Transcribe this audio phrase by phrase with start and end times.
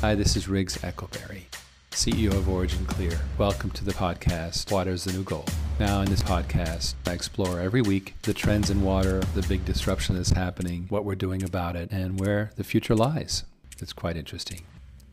[0.00, 1.46] Hi, this is Riggs Eckelberry,
[1.90, 3.18] CEO of Origin Clear.
[3.36, 5.52] Welcome to the podcast, Water's the New Gold.
[5.80, 10.14] Now, in this podcast, I explore every week the trends in water, the big disruption
[10.14, 13.42] that's happening, what we're doing about it, and where the future lies.
[13.80, 14.60] It's quite interesting.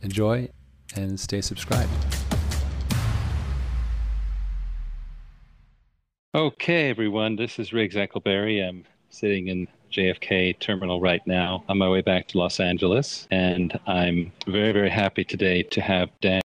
[0.03, 0.49] Enjoy
[0.95, 1.89] and stay subscribed.
[6.35, 8.63] Okay, everyone, this is Riggs Eckelberry.
[8.63, 13.79] I'm sitting in JFK terminal right now on my way back to Los Angeles, and
[13.87, 16.41] I'm very, very happy today to have Dan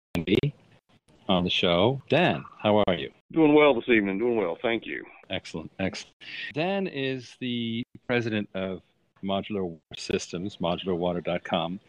[1.30, 2.02] on the show.
[2.10, 3.10] Dan, how are you?
[3.32, 4.18] Doing well this evening.
[4.18, 4.58] Doing well.
[4.62, 5.06] Thank you.
[5.30, 5.72] Excellent.
[5.80, 6.14] Excellent.
[6.54, 8.82] Dan is the president of
[9.24, 11.80] Modular Systems, modularwater.com.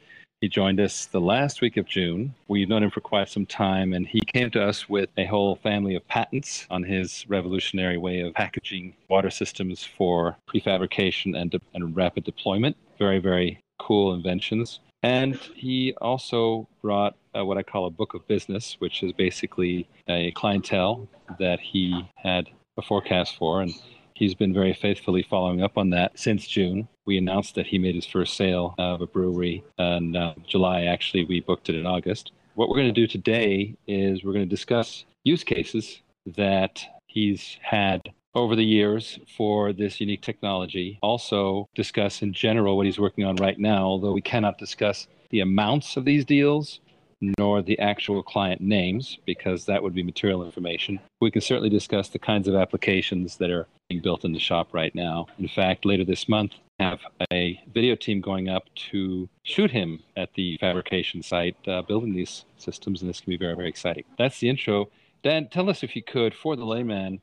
[0.40, 2.32] He joined us the last week of June.
[2.46, 5.56] We've known him for quite some time, and he came to us with a whole
[5.56, 11.60] family of patents on his revolutionary way of packaging water systems for prefabrication and, de-
[11.74, 12.76] and rapid deployment.
[13.00, 14.78] Very, very cool inventions.
[15.02, 19.88] And he also brought uh, what I call a book of business, which is basically
[20.06, 21.08] a clientele
[21.40, 23.62] that he had a forecast for.
[23.62, 23.74] And
[24.18, 27.94] he's been very faithfully following up on that since June we announced that he made
[27.94, 30.82] his first sale of a brewery in uh, July.
[30.82, 32.32] Actually, we booked it in August.
[32.54, 36.02] What we're going to do today is we're going to discuss use cases
[36.36, 38.02] that he's had
[38.34, 40.98] over the years for this unique technology.
[41.00, 45.40] Also, discuss in general what he's working on right now, although we cannot discuss the
[45.40, 46.80] amounts of these deals
[47.20, 51.00] nor the actual client names because that would be material information.
[51.20, 54.68] We can certainly discuss the kinds of applications that are being built in the shop
[54.72, 55.26] right now.
[55.38, 57.00] In fact, later this month, have
[57.32, 62.44] a video team going up to shoot him at the fabrication site uh, building these
[62.56, 64.04] systems, and this can be very, very exciting.
[64.16, 64.88] That's the intro.
[65.24, 67.20] Dan, tell us if you could, for the layman,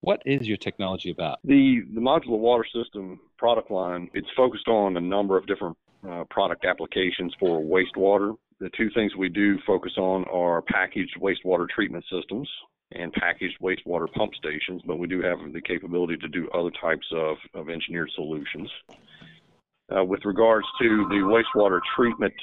[0.00, 1.38] what is your technology about?
[1.44, 5.76] The the modular water system product line, it's focused on a number of different
[6.08, 8.36] uh, product applications for wastewater.
[8.60, 12.48] The two things we do focus on are packaged wastewater treatment systems
[12.92, 17.06] and packaged wastewater pump stations, but we do have the capability to do other types
[17.12, 18.70] of, of engineered solutions.
[19.94, 22.34] Uh, with regards to the wastewater treatment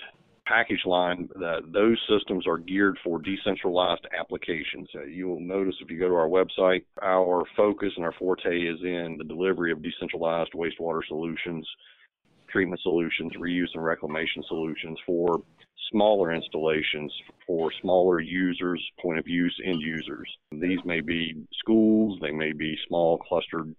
[0.46, 4.88] package line, uh, those systems are geared for decentralized applications.
[4.96, 8.62] Uh, you will notice if you go to our website, our focus and our forte
[8.62, 11.68] is in the delivery of decentralized wastewater solutions,
[12.54, 15.42] treatment solutions, reuse and reclamation solutions for
[15.92, 17.12] smaller installations
[17.46, 20.30] for smaller users, point of use end users.
[20.52, 23.76] These may be schools, they may be small clustered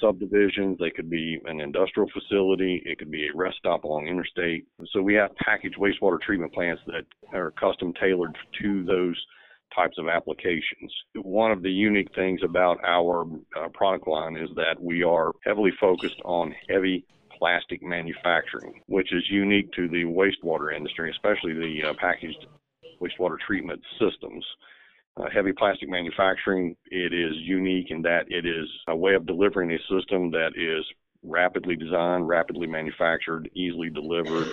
[0.00, 4.66] subdivisions, they could be an industrial facility, it could be a rest stop along interstate.
[4.92, 9.20] So we have packaged wastewater treatment plants that are custom tailored to those
[9.74, 10.92] types of applications.
[11.14, 13.24] One of the unique things about our
[13.56, 17.06] uh, product line is that we are heavily focused on heavy
[17.42, 22.46] plastic manufacturing, which is unique to the wastewater industry, especially the uh, packaged
[23.02, 24.44] wastewater treatment systems.
[25.16, 29.72] Uh, heavy plastic manufacturing, it is unique in that it is a way of delivering
[29.72, 30.84] a system that is
[31.24, 34.46] rapidly designed, rapidly manufactured, easily delivered,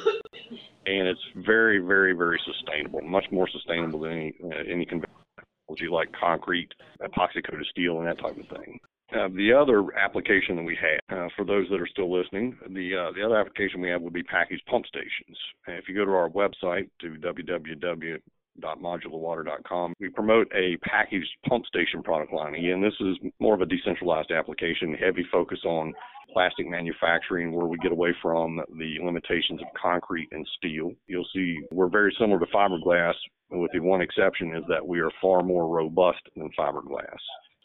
[0.88, 6.10] and it's very, very, very sustainable, much more sustainable than any, uh, any technology like
[6.20, 6.70] concrete,
[7.04, 8.80] epoxy coated steel, and that type of thing.
[9.12, 12.96] Uh, the other application that we have, uh, for those that are still listening, the
[12.96, 15.36] uh, the other application we have would be packaged pump stations.
[15.66, 22.04] And if you go to our website to www.modularwater.com, we promote a packaged pump station
[22.04, 22.54] product line.
[22.54, 25.92] Again, this is more of a decentralized application, heavy focus on
[26.32, 30.92] plastic manufacturing where we get away from the limitations of concrete and steel.
[31.08, 33.16] You'll see we're very similar to fiberglass,
[33.50, 37.18] with the one exception is that we are far more robust than fiberglass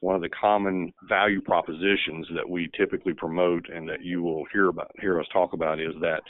[0.04, 4.69] one of the common value propositions that we typically promote and that you will hear
[4.69, 6.20] about hear us talk about is that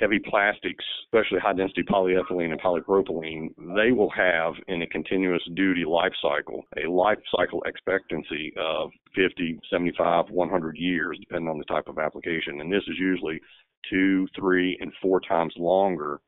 [0.00, 5.84] heavy plastics, especially high density polyethylene and polypropylene, they will have in a continuous duty
[5.84, 11.86] life cycle a life cycle expectancy of 50, 75, 100 years, depending on the type
[11.86, 12.60] of application.
[12.60, 13.40] And this is usually
[13.88, 16.20] two, three, and four times longer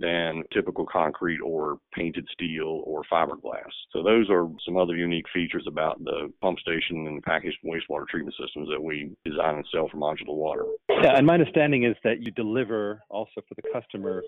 [0.00, 3.70] than typical concrete or painted steel or fiberglass.
[3.92, 8.34] So those are some other unique features about the pump station and packaged wastewater treatment
[8.40, 10.64] systems that we design and sell for modular water.
[10.88, 14.22] Yeah, and my understanding is that you deliver also for the customer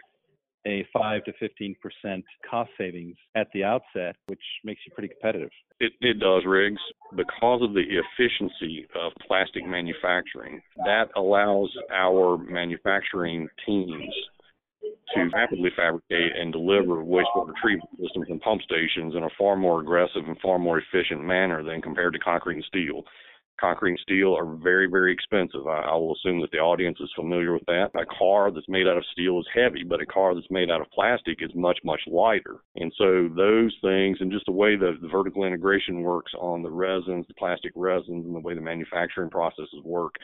[0.66, 1.32] a 5 to
[2.04, 5.50] 15% cost savings at the outset, which makes you pretty competitive.
[5.80, 6.80] It, it does, Riggs.
[7.16, 14.12] Because of the efficiency of plastic manufacturing, that allows our manufacturing teams
[15.14, 19.80] to rapidly fabricate and deliver wastewater treatment systems and pump stations in a far more
[19.80, 23.02] aggressive and far more efficient manner than compared to concrete and steel.
[23.60, 25.66] Concrete and steel are very, very expensive.
[25.66, 27.90] I, I will assume that the audience is familiar with that.
[27.96, 30.80] A car that's made out of steel is heavy, but a car that's made out
[30.80, 32.58] of plastic is much, much lighter.
[32.76, 36.70] And so those things and just the way the, the vertical integration works on the
[36.70, 40.14] resins, the plastic resins, and the way the manufacturing processes work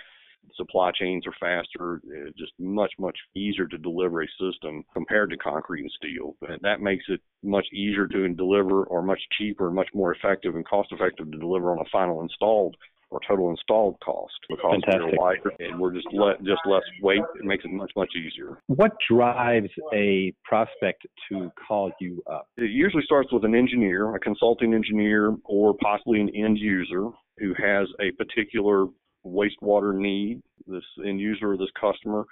[0.56, 5.36] supply chains are faster, eh, just much, much easier to deliver a system compared to
[5.36, 6.36] concrete and steel.
[6.48, 10.66] And that makes it much easier to deliver or much cheaper, much more effective and
[10.66, 12.76] cost effective to deliver on a final installed
[13.10, 15.16] or total installed cost because Fantastic.
[15.16, 17.20] we're lighter and we're just let just less weight.
[17.38, 18.58] It makes it much much easier.
[18.66, 22.48] What drives a prospect to call you up?
[22.56, 27.08] It usually starts with an engineer, a consulting engineer, or possibly an end user
[27.38, 28.86] who has a particular
[29.26, 32.24] wastewater need, this end user or this customer.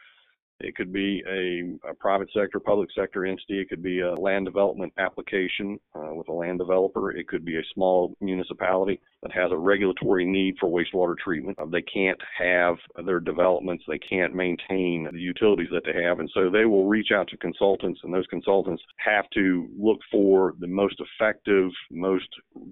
[0.62, 3.61] It could be a, a, private sector, public sector entity.
[3.61, 7.11] It could be a land development application uh, with a land developer.
[7.11, 11.59] It could be a small municipality that has a regulatory need for wastewater treatment.
[11.59, 13.85] Uh, they can't have their developments.
[13.87, 16.20] They can't maintain the utilities that they have.
[16.20, 20.55] And so they will reach out to consultants, and those consultants have to look for
[20.61, 22.29] the most effective, most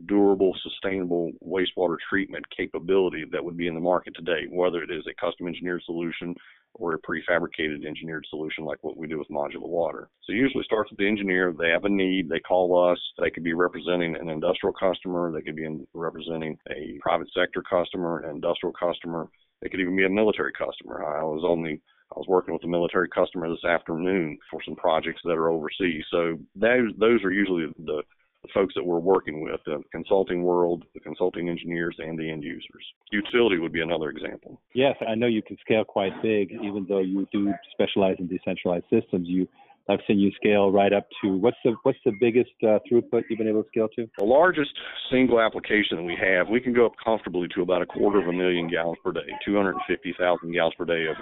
[0.06, 5.04] durable, sustainable wastewater treatment capability that would be in the market today, whether it is
[5.06, 6.34] a custom engineered solution
[6.74, 10.08] or a prefabricated engineered solution like what we do with modular water.
[10.24, 11.52] So usually starts with the engineer.
[11.52, 12.28] They have a need.
[12.28, 12.98] They call us.
[13.18, 15.32] They could be representing an industrial customer.
[15.32, 19.28] They could be representing a private sector customer, an industrial customer.
[19.62, 21.04] They could even be a military customer.
[21.04, 21.80] I was only
[22.14, 26.04] I was working with a military customer this afternoon for some projects that are overseas.
[26.10, 28.02] So those those are usually the
[28.42, 32.42] the folks that we're working with, the consulting world, the consulting engineers, and the end
[32.42, 32.84] users.
[33.12, 34.60] Utility would be another example.
[34.74, 38.86] Yes, I know you can scale quite big, even though you do specialize in decentralized
[38.90, 39.28] systems.
[39.28, 39.46] You
[39.88, 43.38] I've seen you scale right up to what's the what's the biggest uh, throughput you've
[43.38, 44.08] been able to scale to?
[44.18, 44.70] The largest
[45.10, 48.28] single application that we have, we can go up comfortably to about a quarter of
[48.28, 51.16] a million gallons per day, 250,000 gallons per day of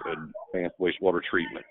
[0.52, 1.64] advanced wastewater treatment.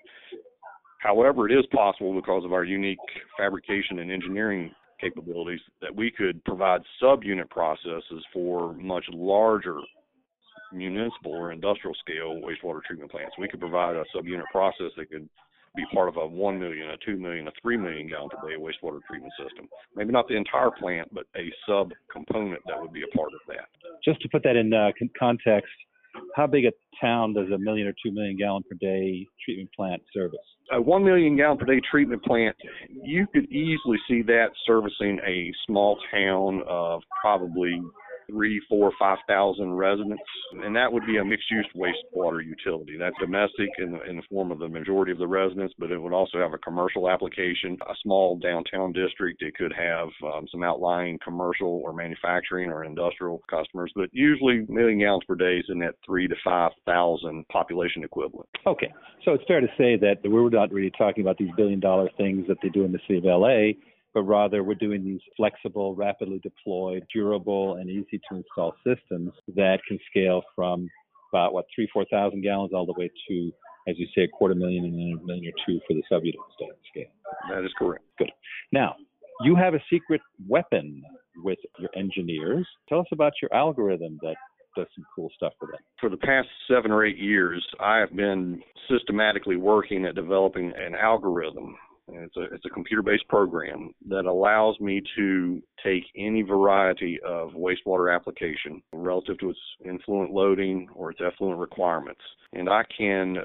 [1.00, 2.98] However, it is possible because of our unique
[3.38, 9.78] fabrication and engineering capabilities that we could provide subunit processes for much larger
[10.72, 13.34] municipal or industrial scale wastewater treatment plants.
[13.38, 15.28] We could provide a subunit process that could
[15.76, 18.56] be part of a 1 million, a 2 million, a 3 million gallon per day
[18.56, 19.68] wastewater treatment system.
[19.94, 23.40] Maybe not the entire plant, but a sub component that would be a part of
[23.48, 23.68] that.
[24.04, 25.70] Just to put that in uh, context,
[26.34, 30.02] how big a town does a million or two million gallon per day treatment plant
[30.12, 30.38] service?
[30.72, 32.56] A one million gallon per day treatment plant,
[33.02, 37.80] you could easily see that servicing a small town of probably
[38.30, 40.22] three, four, five thousand residents,
[40.64, 42.96] and that would be a mixed-use wastewater utility.
[42.98, 45.98] That's domestic in the, in the form of the majority of the residents, but it
[45.98, 47.76] would also have a commercial application.
[47.88, 53.40] A small downtown district, it could have um, some outlying commercial or manufacturing or industrial
[53.50, 58.04] customers, but usually million gallons per day is in that three to five thousand population
[58.04, 58.48] equivalent.
[58.66, 58.92] Okay,
[59.24, 62.58] so it's fair to say that we're not really talking about these billion-dollar things that
[62.62, 63.72] they do in the city of LA
[64.14, 69.78] but rather we're doing these flexible, rapidly deployed, durable, and easy to install systems that
[69.86, 70.88] can scale from
[71.32, 73.52] about what three, four thousand gallons all the way to,
[73.88, 76.34] as you say, a quarter million and then a million or two for the subunit
[76.58, 77.06] scale.
[77.50, 78.04] That is correct.
[78.18, 78.30] Good.
[78.72, 78.96] Now,
[79.42, 81.02] you have a secret weapon
[81.36, 82.66] with your engineers.
[82.88, 84.34] Tell us about your algorithm that
[84.76, 85.80] does some cool stuff with it.
[86.00, 90.94] For the past seven or eight years, I have been systematically working at developing an
[90.94, 91.76] algorithm
[92.12, 98.14] it's a it's a computer-based program that allows me to take any variety of wastewater
[98.14, 102.20] application relative to its influent loading or its effluent requirements,
[102.52, 103.36] and I can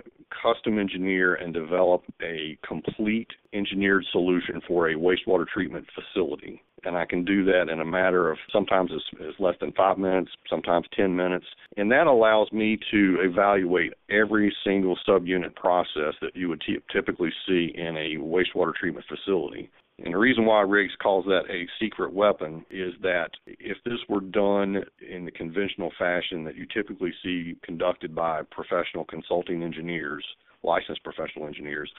[0.41, 7.05] custom engineer and develop a complete engineered solution for a wastewater treatment facility and I
[7.05, 11.15] can do that in a matter of sometimes it's, less than five minutes, sometimes 10
[11.15, 11.45] minutes.
[11.77, 17.31] And that allows me to evaluate every single subunit process that you would t- typically
[17.47, 19.69] see in a wastewater treatment facility.
[20.00, 24.21] And the reason why Riggs calls that a secret weapon is that if this were
[24.21, 30.25] done in the conventional fashion that you typically see conducted by professional consulting engineers,
[30.63, 31.91] licensed professional engineers,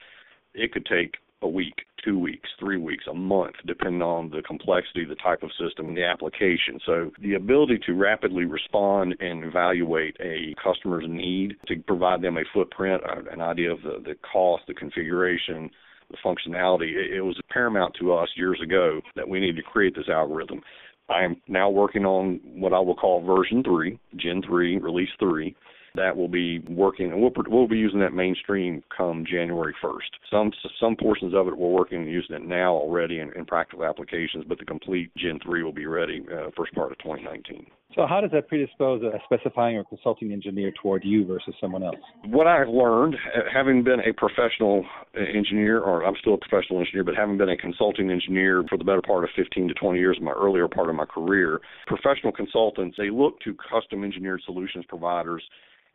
[0.54, 5.04] it could take a week, two weeks, three weeks, a month, depending on the complexity,
[5.04, 6.80] the type of system, and the application.
[6.84, 12.44] So the ability to rapidly respond and evaluate a customer's need to provide them a
[12.52, 15.70] footprint, uh, an idea of the, the cost, the configuration,
[16.14, 19.94] the functionality, it, it was paramount to us years ago that we needed to create
[19.94, 20.60] this algorithm.
[21.08, 25.54] I am now working on what I will call version 3, Gen 3, release 3
[25.96, 30.00] that will be working, and we'll, we'll be using that mainstream come January 1st.
[30.30, 33.84] Some some portions of it we're working and using it now already in, in practical
[33.84, 37.66] applications, but the complete Gen 3 will be ready uh, first part of 2019.
[37.94, 41.94] So, how does that predispose a specifying or consulting engineer toward you versus someone else?
[42.26, 43.14] What I've learned,
[43.52, 44.84] having been a professional
[45.16, 48.84] engineer, or I'm still a professional engineer, but having been a consulting engineer for the
[48.84, 52.96] better part of 15 to 20 years, my earlier part of my career, professional consultants
[52.98, 55.42] they look to custom engineered solutions providers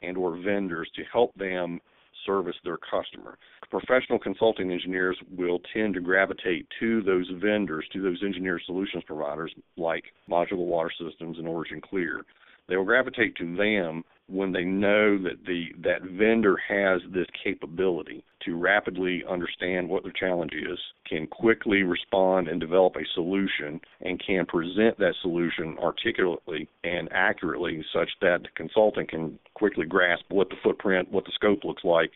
[0.02, 1.82] and or vendors to help them
[2.26, 3.38] service their customer.
[3.70, 9.54] Professional consulting engineers will tend to gravitate to those vendors, to those engineered solutions providers
[9.78, 12.26] like Modular Water Systems and Origin Clear.
[12.68, 18.24] They will gravitate to them when they know that the that vendor has this capability
[18.46, 24.24] to rapidly understand what their challenge is, can quickly respond and develop a solution, and
[24.26, 30.50] can present that solution articulately and accurately such that the consultant can quickly grasp what
[30.50, 32.12] the footprint, what the scope looks like,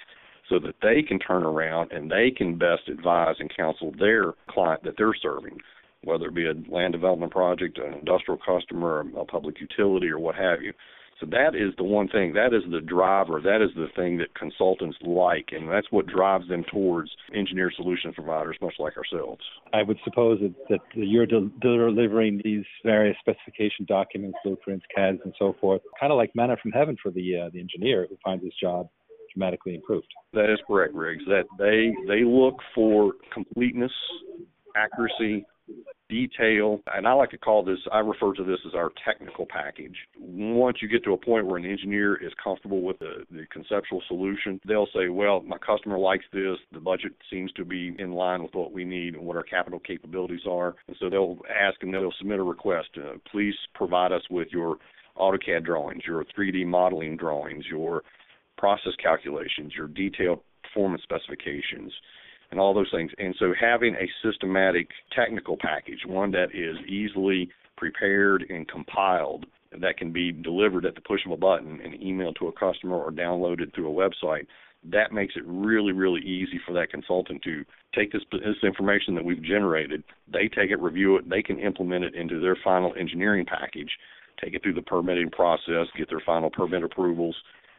[0.50, 4.84] so that they can turn around and they can best advise and counsel their client
[4.84, 5.58] that they're serving,
[6.04, 10.36] whether it be a land development project, an industrial customer, a public utility, or what
[10.36, 10.74] have you.
[11.20, 14.36] So that is the one thing, that is the driver, that is the thing that
[14.36, 19.42] consultants like, and that's what drives them towards engineer solution providers, much like ourselves.
[19.74, 25.34] I would suppose that, that you're de- delivering these various specification documents, blueprints, CADs, and
[25.40, 28.44] so forth, kind of like manna from heaven for the uh, the engineer who finds
[28.44, 28.90] his job
[29.34, 30.08] dramatically improved.
[30.34, 31.24] That is correct, Riggs.
[31.28, 33.92] That they they look for completeness,
[34.75, 35.46] accuracy,
[36.10, 39.96] detail, and I like to call this, I refer to this as our technical package.
[40.20, 44.02] Once you get to a point where an engineer is comfortable with the, the conceptual
[44.08, 48.44] solution, they'll say, well, my customer likes this, the budget seems to be in line
[48.44, 50.75] with what we need and what our capital capabilities are.
[50.88, 54.78] And so they'll ask and they'll submit a request, uh, please provide us with your
[55.18, 58.04] AutoCAD drawings, your 3D modeling drawings, your
[58.58, 61.92] process calculations, your detailed performance specifications,
[62.52, 63.12] and all those things.
[63.18, 69.46] And so having a systematic technical package, one that is easily prepared and compiled,
[69.82, 72.96] that can be delivered at the push of a button and emailed to a customer
[72.96, 74.46] or downloaded through a website,
[74.92, 77.64] that makes it really, really easy for that consultant to
[77.96, 82.04] take this, this information that we've generated, they take it, review it, they can implement
[82.04, 83.90] it into their final engineering package,
[84.44, 87.36] take it through the permitting process, get their final permit approvals,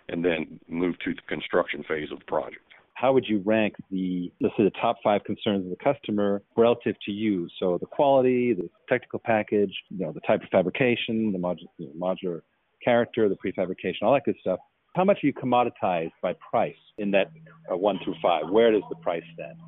[0.09, 2.61] and then move to the construction phase of the project
[2.95, 6.95] how would you rank the let's say the top five concerns of the customer relative
[7.05, 7.49] to you?
[7.59, 11.89] So the quality, the technical package, you know, the type of fabrication, the modular, you
[11.89, 12.41] know, modular
[12.83, 14.61] character, the prefabrication, all that good stuff.
[14.95, 17.33] How much are you commoditized by price in that
[17.71, 18.45] uh, one through five?
[18.49, 19.59] Where does the price stand?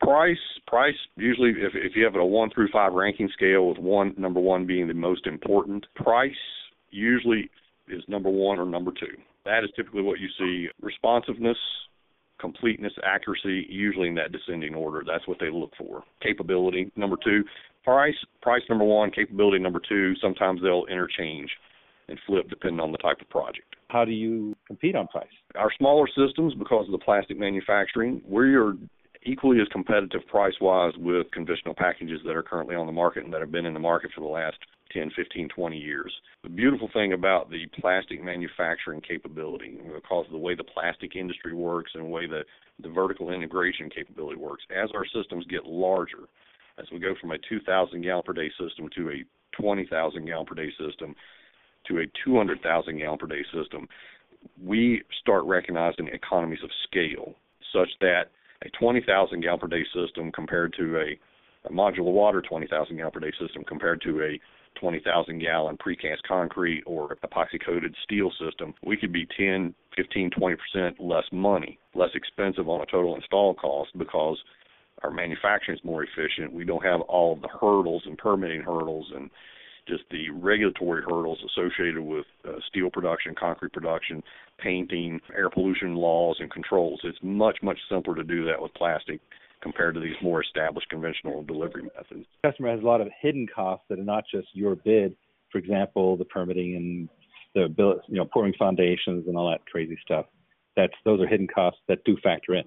[0.00, 4.14] Price, price usually, if if you have a one through five ranking scale, with one
[4.16, 6.32] number one being the most important, price
[6.90, 7.50] usually
[7.86, 9.16] is number one or number two.
[9.46, 10.68] That is typically what you see.
[10.82, 11.56] Responsiveness,
[12.40, 15.02] completeness, accuracy, usually in that descending order.
[15.06, 16.02] That's what they look for.
[16.20, 17.44] Capability, number two.
[17.84, 20.14] Price, price number one, capability number two.
[20.20, 21.48] Sometimes they'll interchange
[22.08, 23.76] and flip depending on the type of project.
[23.88, 25.26] How do you compete on price?
[25.54, 28.74] Our smaller systems, because of the plastic manufacturing, we're
[29.24, 33.32] equally as competitive price wise with conventional packages that are currently on the market and
[33.32, 34.56] that have been in the market for the last
[34.96, 36.12] 10, 15, 20 years.
[36.42, 41.52] The beautiful thing about the plastic manufacturing capability, because of the way the plastic industry
[41.52, 42.42] works and the way the,
[42.82, 46.28] the vertical integration capability works, as our systems get larger,
[46.78, 49.24] as we go from a 2,000 gallon per day system to a
[49.60, 51.14] 20,000 gallon per day system
[51.88, 53.86] to a 200,000 gallon per day system,
[54.64, 57.34] we start recognizing economies of scale
[57.72, 58.30] such that
[58.64, 63.20] a 20,000 gallon per day system compared to a, a modular water 20,000 gallon per
[63.20, 64.40] day system compared to a
[64.80, 70.56] 20,000 gallon precast concrete or epoxy coated steel system, we could be 10, 15, 20%
[70.98, 74.38] less money, less expensive on a total install cost because
[75.02, 76.52] our manufacturing is more efficient.
[76.52, 79.30] We don't have all of the hurdles and permitting hurdles and
[79.86, 84.22] just the regulatory hurdles associated with uh, steel production, concrete production,
[84.58, 87.00] painting, air pollution laws and controls.
[87.04, 89.20] It's much, much simpler to do that with plastic
[89.66, 92.24] compared to these more established conventional delivery methods.
[92.42, 95.16] The customer has a lot of hidden costs that are not just your bid.
[95.50, 97.08] For example, the permitting and
[97.56, 100.26] the bill, you know, pouring foundations and all that crazy stuff.
[100.76, 102.62] That's those are hidden costs that do factor in.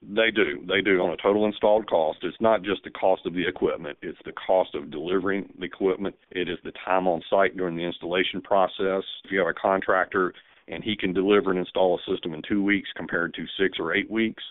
[0.00, 0.64] They do.
[0.66, 2.20] They do on a total installed cost.
[2.22, 6.14] It's not just the cost of the equipment, it's the cost of delivering the equipment.
[6.30, 9.04] It is the time on site during the installation process.
[9.24, 10.32] If you have a contractor
[10.66, 13.94] and he can deliver and install a system in two weeks compared to six or
[13.94, 14.42] eight weeks,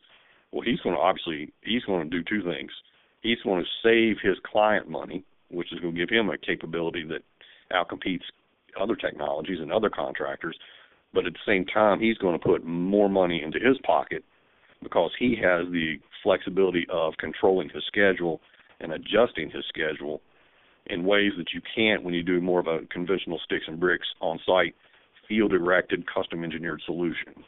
[0.51, 2.71] well, he's going to obviously he's going to do two things.
[3.21, 7.05] He's going to save his client money, which is going to give him a capability
[7.05, 7.21] that
[7.71, 8.23] outcompetes
[8.79, 10.57] other technologies and other contractors.
[11.13, 14.23] But at the same time, he's going to put more money into his pocket
[14.81, 18.41] because he has the flexibility of controlling his schedule
[18.79, 20.21] and adjusting his schedule
[20.87, 24.07] in ways that you can't when you do more of a conventional sticks and bricks
[24.19, 24.73] on site,
[25.27, 27.43] field erected, custom engineered solution.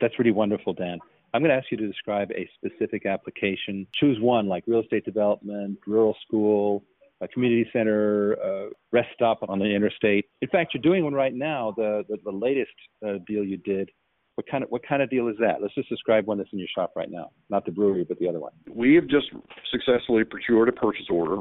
[0.00, 0.98] That's really wonderful, Dan.
[1.34, 3.88] I'm going to ask you to describe a specific application.
[3.92, 6.84] Choose one like real estate development, rural school,
[7.20, 10.26] a community center, a rest stop on the interstate.
[10.42, 12.70] In fact, you're doing one right now, the, the, the latest
[13.04, 13.90] uh, deal you did.
[14.36, 15.62] What kind of what kind of deal is that?
[15.62, 18.28] Let's just describe one that's in your shop right now, not the brewery, but the
[18.28, 18.50] other one.
[18.68, 19.26] We have just
[19.70, 21.38] successfully procured a purchase order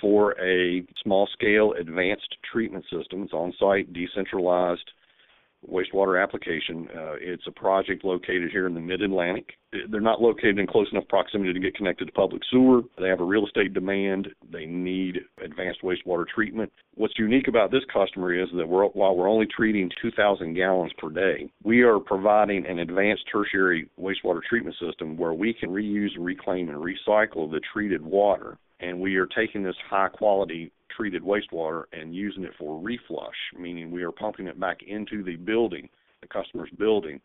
[0.00, 3.24] for a small scale advanced treatment system.
[3.24, 4.88] It's on site, decentralized
[5.66, 6.88] wastewater application.
[6.94, 9.50] Uh, it's a project located here in the Mid Atlantic.
[9.90, 12.82] They're not located in close enough proximity to get connected to public sewer.
[12.98, 14.28] They have a real estate demand.
[14.50, 16.72] They need advanced wastewater treatment.
[16.94, 21.10] What's unique about this customer is that we're, while we're only treating 2,000 gallons per
[21.10, 26.68] day, we are providing an advanced tertiary wastewater treatment system where we can reuse, reclaim,
[26.70, 32.14] and recycle the treated water and we are taking this high quality treated wastewater and
[32.14, 35.88] using it for reflush, meaning we are pumping it back into the building,
[36.20, 37.20] the customer's building,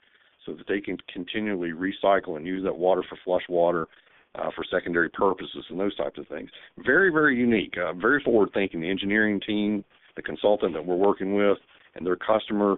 [0.46, 3.88] so that they can continually recycle and use that water for flush water,
[4.36, 6.50] uh, for secondary purposes, and those types of things.
[6.86, 8.82] Very, very unique, uh, very forward thinking.
[8.82, 9.84] The engineering team,
[10.16, 11.58] the consultant that we're working with,
[11.96, 12.78] and their customer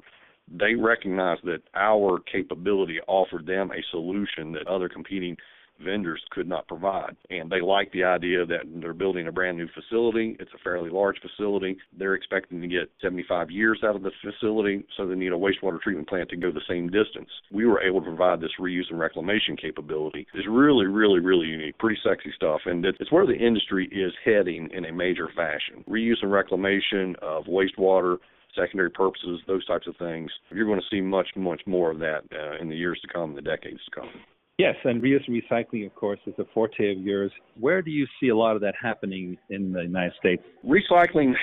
[0.59, 5.35] they recognize that our capability offered them a solution that other competing
[5.83, 7.15] vendors could not provide.
[7.29, 10.35] And they like the idea that they're building a brand new facility.
[10.39, 11.77] It's a fairly large facility.
[11.97, 15.81] They're expecting to get 75 years out of the facility, so they need a wastewater
[15.81, 17.29] treatment plant to go the same distance.
[17.51, 20.27] We were able to provide this reuse and reclamation capability.
[20.33, 24.69] It's really, really, really unique, pretty sexy stuff, and it's where the industry is heading
[24.73, 25.83] in a major fashion.
[25.89, 28.17] Reuse and reclamation of wastewater
[28.55, 30.31] secondary purposes, those types of things.
[30.49, 33.35] You're going to see much, much more of that uh, in the years to come,
[33.35, 34.09] the decades to come.
[34.57, 37.31] Yes, and reuse recycling, of course, is a forte of yours.
[37.59, 40.41] Where do you see a lot of that happening in the United States?
[40.65, 41.33] Recycling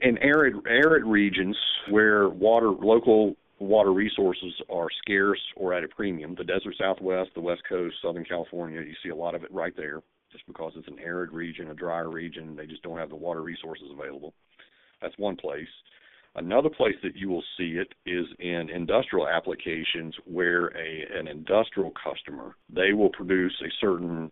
[0.00, 1.56] in arid arid regions
[1.88, 6.34] where water local water resources are scarce or at a premium.
[6.36, 9.74] The desert Southwest, the West Coast, Southern California, you see a lot of it right
[9.76, 12.56] there, just because it's an arid region, a drier region.
[12.56, 14.34] They just don't have the water resources available.
[15.00, 15.68] That's one place.
[16.34, 21.92] Another place that you will see it is in industrial applications where a an industrial
[22.02, 24.30] customer they will produce a certain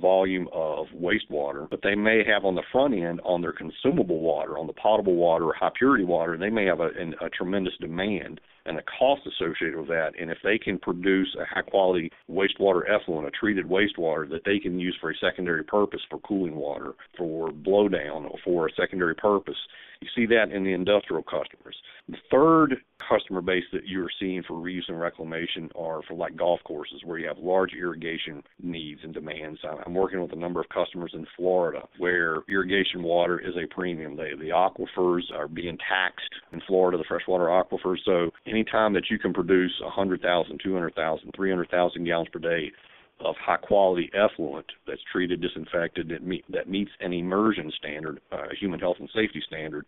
[0.00, 4.58] volume of wastewater, but they may have on the front end on their consumable water,
[4.58, 8.78] on the potable water, high purity water, they may have a, a tremendous demand and
[8.78, 10.12] a cost associated with that.
[10.20, 14.58] And if they can produce a high quality wastewater effluent, a treated wastewater that they
[14.58, 19.14] can use for a secondary purpose for cooling water, for blowdown, or for a secondary
[19.14, 19.56] purpose,
[20.00, 21.76] you see that in the industrial customers.
[22.08, 22.76] The third
[23.08, 27.18] customer base that you're seeing for reuse and reclamation are for like golf courses where
[27.18, 29.60] you have large irrigation needs and demands.
[29.64, 34.16] I'm working with a number of customers in Florida where irrigation water is a premium.
[34.16, 37.98] They, the aquifers are being taxed in Florida, the freshwater aquifers.
[38.04, 42.72] So anytime that you can produce 100,000, 200,000, 300,000 gallons per day
[43.20, 48.44] of high quality effluent that's treated, disinfected, that, meet, that meets an immersion standard, uh,
[48.58, 49.86] human health and safety standard,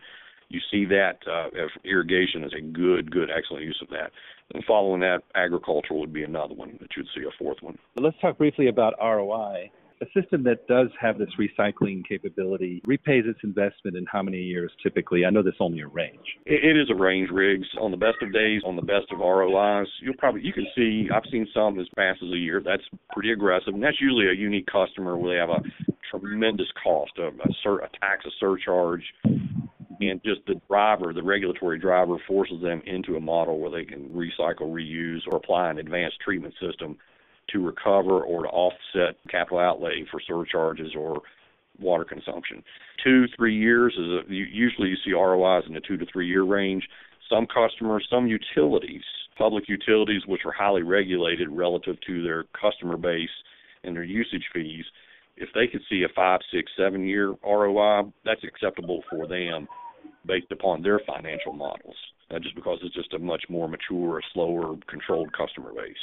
[0.48, 1.48] you see that uh,
[1.84, 4.10] irrigation is a good, good, excellent use of that.
[4.52, 7.78] And following that, agricultural would be another one that you'd see a fourth one.
[7.96, 9.70] Let's talk briefly about ROI.
[10.02, 14.72] A system that does have this recycling capability repays its investment in how many years
[14.82, 15.26] typically?
[15.26, 16.38] I know there's only a range.
[16.46, 17.66] It, is a range, Riggs.
[17.78, 21.08] On the best of days, on the best of ROIs, you'll probably you can see.
[21.14, 22.62] I've seen some as fast as a year.
[22.64, 22.82] That's
[23.12, 25.62] pretty aggressive, and that's usually a unique customer where they have a
[26.10, 31.78] tremendous cost, a, a, sur- a tax, a surcharge, and just the driver, the regulatory
[31.78, 36.16] driver, forces them into a model where they can recycle, reuse, or apply an advanced
[36.24, 36.96] treatment system
[37.48, 41.22] to recover or to offset capital outlay for surcharges or
[41.78, 42.62] water consumption.
[43.02, 46.44] Two, three years is a, usually you see ROIs in the two to three year
[46.44, 46.86] range.
[47.28, 49.02] Some customers, some utilities,
[49.38, 53.30] public utilities, which are highly regulated relative to their customer base
[53.84, 54.84] and their usage fees,
[55.36, 59.66] if they could see a five, six, seven year ROI, that's acceptable for them
[60.26, 61.96] based upon their financial models,
[62.30, 65.96] uh, just because it's just a much more mature, slower, controlled customer base.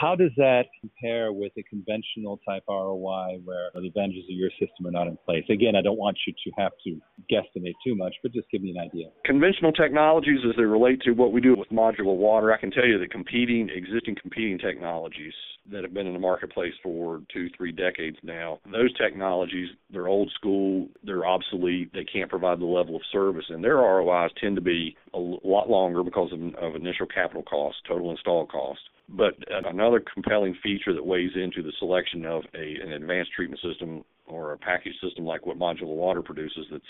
[0.00, 4.86] How does that compare with a conventional type ROI where the advantages of your system
[4.86, 5.44] are not in place?
[5.50, 7.00] Again, I don't want you to have to
[7.30, 9.06] guesstimate too much, but just give me an idea.
[9.24, 12.86] Conventional technologies as they relate to what we do with modular water, I can tell
[12.86, 15.34] you that competing, existing competing technologies
[15.70, 20.30] that have been in the marketplace for two, three decades now, those technologies, they're old
[20.34, 24.62] school, they're obsolete, they can't provide the level of service, and their ROIs tend to
[24.62, 28.80] be a lot longer because of, of initial capital costs, total install cost.
[29.12, 34.04] But another compelling feature that weighs into the selection of a, an advanced treatment system
[34.26, 36.84] or a package system like what modular water produces that's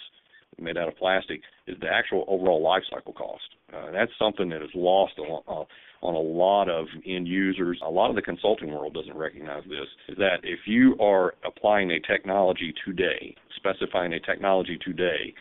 [0.58, 3.42] made out of plastic is the actual overall life cycle cost.
[3.74, 7.80] Uh, that's something that is lost on, uh, on a lot of end users.
[7.84, 9.88] A lot of the consulting world doesn't recognize this.
[10.08, 15.34] Is that if you are applying a technology today, specifying a technology today,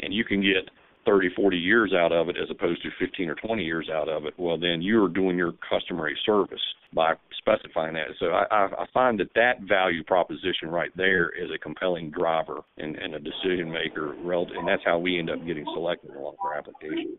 [0.00, 0.68] and you can get
[1.06, 4.26] 30, 40 years out of it as opposed to 15 or 20 years out of
[4.26, 6.60] it, well, then you're doing your customer a service
[6.92, 8.08] by specifying that.
[8.18, 12.96] So I, I find that that value proposition right there is a compelling driver and,
[12.96, 16.34] and a decision maker, and that's how we end up getting selected in a lot
[16.34, 17.18] of our applications.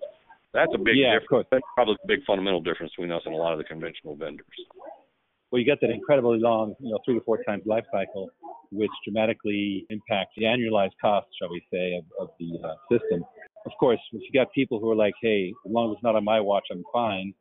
[0.53, 1.47] That's a big yeah, difference.
[1.51, 4.45] That's probably a big fundamental difference between us and a lot of the conventional vendors.
[5.51, 8.29] Well, you get that incredibly long, you know, three to four times life cycle,
[8.71, 13.23] which dramatically impacts the annualized cost, shall we say, of, of the uh, system
[13.67, 16.15] of course, if you got people who are like, hey, as long as it's not
[16.15, 17.33] on my watch, I'm fine.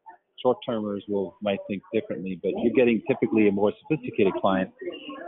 [0.42, 4.70] Short termers will might think differently, but you're getting typically a more sophisticated client,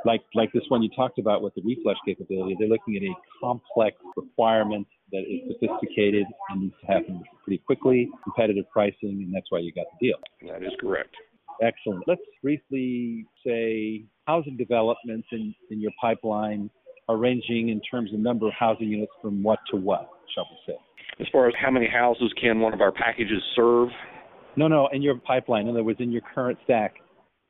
[0.04, 2.56] like like this one you talked about with the reflush capability.
[2.58, 8.10] They're looking at a complex requirement that is sophisticated and needs to happen pretty quickly,
[8.22, 10.18] competitive pricing, and that's why you got the deal.
[10.52, 11.14] That is correct.
[11.62, 12.04] Excellent.
[12.06, 16.70] Let's briefly say housing developments in, in your pipeline
[17.08, 20.72] are ranging in terms of number of housing units from what to what, shall we
[20.72, 20.78] say?
[21.20, 23.88] As far as how many houses can one of our packages serve?
[24.56, 25.66] No, no, in your pipeline.
[25.66, 26.94] In other words, in your current stack,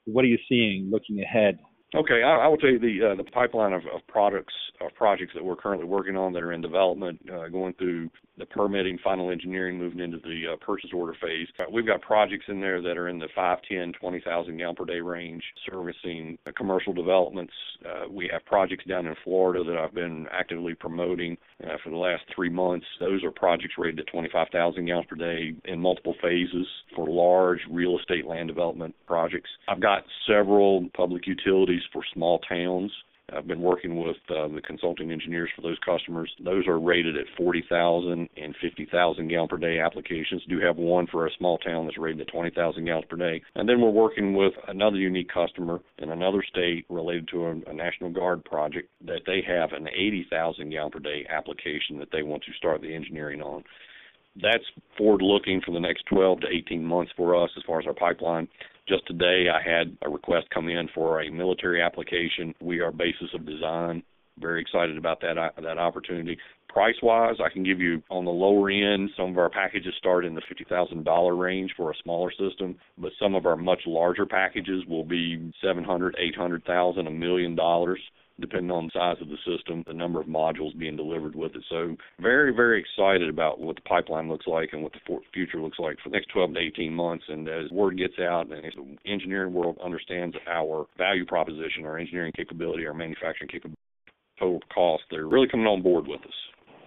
[0.05, 1.59] what are you seeing looking ahead?
[1.95, 5.33] Okay, I, I will tell you the uh, the pipeline of, of products of projects
[5.35, 9.31] that we're currently working on that are in development, uh, going through the permitting, final
[9.31, 11.49] engineering, moving into the uh, purchase order phase.
[11.59, 14.85] Uh, we've got projects in there that are in the 5, 10, 20,000 gallon per
[14.85, 17.53] day range, servicing uh, commercial developments.
[17.85, 21.97] Uh, we have projects down in Florida that I've been actively promoting uh, for the
[21.97, 22.87] last three months.
[23.01, 27.99] Those are projects rated at 25,000 gallons per day in multiple phases for large real
[27.99, 29.51] estate land development projects.
[29.69, 32.93] I've got several public utilities for small towns
[33.35, 36.33] I've been working with uh, the consulting engineers for those customers.
[36.43, 40.43] Those are rated at 40,000 and 50,000 gallon per day applications.
[40.49, 43.43] Do have one for a small town that's rated at 20,000 gallons per day.
[43.55, 47.75] And then we're working with another unique customer in another state related to a, a
[47.75, 52.43] National Guard project that they have an 80,000 gallon per day application that they want
[52.45, 53.63] to start the engineering on
[54.43, 54.65] that's
[54.97, 57.95] forward looking for the next 12 to 18 months for us as far as our
[57.95, 58.47] pipeline.
[58.89, 62.55] Just today, I had a request come in for a military application.
[62.61, 64.03] We are basis of design.
[64.39, 66.39] Very excited about that uh, that opportunity.
[66.71, 69.11] Price wise, I can give you on the lower end.
[69.15, 72.77] Some of our packages start in the fifty thousand dollar range for a smaller system,
[72.97, 77.11] but some of our much larger packages will be seven hundred, eight hundred thousand, a
[77.11, 78.01] million dollars
[78.41, 81.65] depending on the size of the system, the number of modules being delivered with it.
[81.69, 85.79] So very, very excited about what the pipeline looks like and what the future looks
[85.79, 87.25] like for the next 12 to 18 months.
[87.29, 92.33] And as word gets out and the engineering world understands our value proposition, our engineering
[92.37, 93.81] capability, our manufacturing capability,
[94.39, 96.35] total cost, they're really coming on board with us.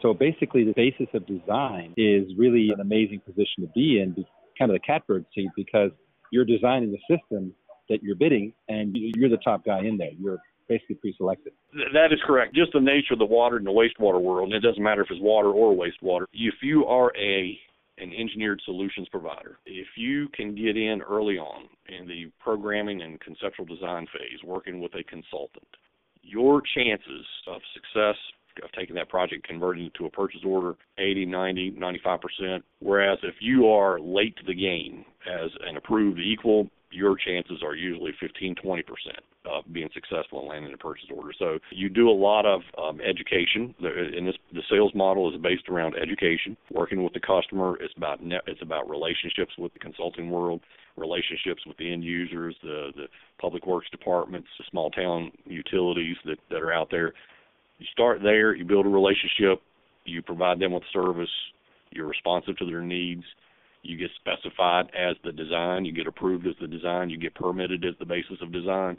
[0.02, 4.16] So basically, the basis of design is really an amazing position to be in,
[4.58, 5.92] kind of the catbird seat, because
[6.32, 7.54] you're designing the system
[7.90, 10.12] that you're bidding, and you're the top guy in there.
[10.18, 11.54] You're basically pre-selected.
[11.94, 12.56] That is correct.
[12.56, 15.08] Just the nature of the water and the wastewater world, and it doesn't matter if
[15.10, 16.26] it's water or wastewater.
[16.34, 17.60] If you are a
[17.98, 23.20] an engineered solutions provider, if you can get in early on in the programming and
[23.20, 25.68] conceptual design phase, working with a consultant,
[26.24, 28.16] your chances of success
[28.64, 33.36] of taking that project converting it to a purchase order 80 90 95% whereas if
[33.40, 38.56] you are late to the game as an approved equal your chances are usually 15
[38.56, 38.84] 20%
[39.46, 41.32] of being successful in landing a purchase order.
[41.38, 43.74] So you do a lot of um, education.
[44.16, 47.78] In this, the sales model is based around education, working with the customer.
[47.82, 50.62] It's about net, it's about relationships with the consulting world,
[50.96, 53.06] relationships with the end users, the the
[53.40, 57.14] public works departments, the small town utilities that that are out there.
[57.80, 58.56] You start there.
[58.56, 59.62] You build a relationship.
[60.06, 61.30] You provide them with service.
[61.90, 63.24] You're responsive to their needs
[63.84, 67.84] you get specified as the design, you get approved as the design, you get permitted
[67.84, 68.98] as the basis of design,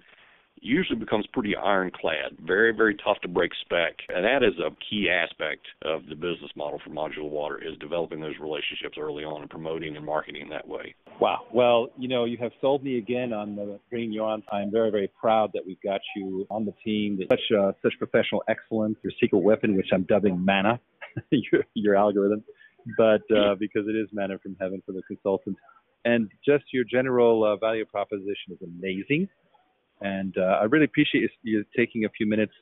[0.63, 3.97] usually becomes pretty ironclad, very, very tough to break spec.
[4.09, 8.21] And that is a key aspect of the business model for modular water is developing
[8.21, 10.95] those relationships early on and promoting and marketing that way.
[11.21, 11.41] Wow.
[11.53, 14.43] Well, you know, you have sold me again on the bringing you on.
[14.53, 17.19] I'm very, very proud that we've got you on the team.
[17.29, 18.97] Such uh, such professional excellence.
[19.03, 20.81] Your secret weapon, which I'm dubbing mana,
[21.31, 22.45] your, your algorithm
[22.97, 25.57] but uh, because it is manna from heaven for the consultant.
[26.05, 29.29] And just your general uh, value proposition is amazing.
[30.03, 32.53] And uh, I really appreciate you taking a few minutes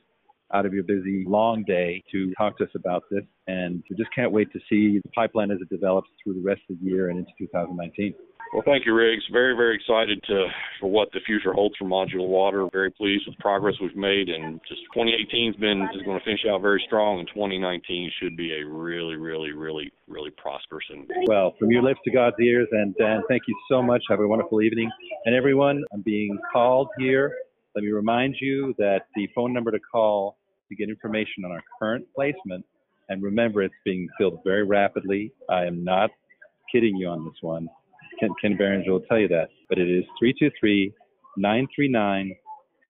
[0.53, 3.23] out of your busy, long day to talk to us about this.
[3.47, 6.61] And we just can't wait to see the pipeline as it develops through the rest
[6.69, 8.13] of the year and into 2019.
[8.53, 9.23] Well, thank you, Riggs.
[9.31, 10.47] Very, very excited to
[10.81, 12.67] for what the future holds for modular water.
[12.73, 16.41] Very pleased with the progress we've made, and just 2018's been is going to finish
[16.49, 21.55] out very strong, and 2019 should be a really, really, really, really prosperous and well
[21.57, 22.67] from your lips to God's ears.
[22.71, 24.03] And Dan, thank you so much.
[24.09, 24.91] Have a wonderful evening,
[25.25, 25.85] and everyone.
[25.93, 27.33] I'm being called here.
[27.73, 30.35] Let me remind you that the phone number to call
[30.67, 32.65] to get information on our current placement,
[33.07, 35.31] and remember, it's being filled very rapidly.
[35.49, 36.09] I am not
[36.69, 37.69] kidding you on this one.
[38.21, 39.49] Ken, Ken Berenger will tell you that.
[39.67, 40.93] But it is 323
[41.37, 42.35] 939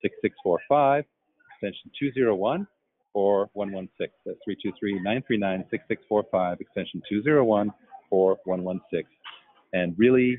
[0.01, 1.05] 6645,
[1.53, 2.67] extension 201
[3.13, 4.09] or 116.
[4.25, 7.71] That's 323 939 6645, extension 201
[8.11, 9.07] or 116.
[9.73, 10.37] And really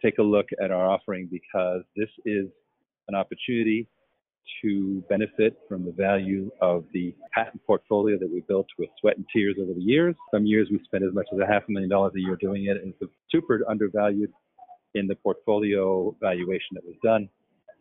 [0.00, 2.46] take a look at our offering because this is
[3.08, 3.88] an opportunity
[4.62, 9.26] to benefit from the value of the patent portfolio that we built with sweat and
[9.32, 10.14] tears over the years.
[10.32, 12.66] Some years we spent as much as a half a million dollars a year doing
[12.66, 14.32] it, and it's super undervalued
[14.94, 17.28] in the portfolio valuation that was done.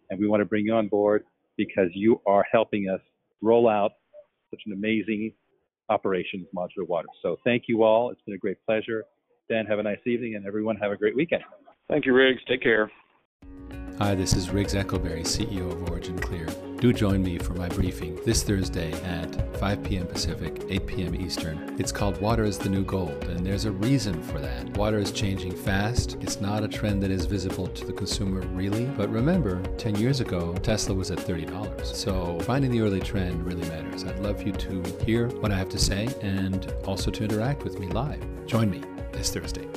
[0.10, 1.24] And we want to bring you on board
[1.58, 3.02] because you are helping us
[3.42, 3.92] roll out
[4.52, 5.34] such an amazing
[5.90, 7.08] operations modular water.
[7.22, 8.12] So thank you all.
[8.12, 9.04] It's been a great pleasure.
[9.50, 11.44] Dan, have a nice evening, and everyone have a great weekend.
[11.90, 12.42] Thank you, Riggs.
[12.48, 12.92] Take care.
[14.00, 16.46] Hi, this is Riggs Eckelberry, CEO of Origin Clear.
[16.80, 20.06] Do join me for my briefing this Thursday at 5 p.m.
[20.06, 21.16] Pacific, 8 p.m.
[21.16, 21.76] Eastern.
[21.80, 24.78] It's called Water is the New Gold, and there's a reason for that.
[24.78, 26.16] Water is changing fast.
[26.22, 30.20] It's not a trend that is visible to the consumer really, but remember, 10 years
[30.20, 31.84] ago, Tesla was at $30.
[31.84, 34.04] So finding the early trend really matters.
[34.04, 37.80] I'd love you to hear what I have to say and also to interact with
[37.80, 38.24] me live.
[38.46, 39.68] Join me this Thursday.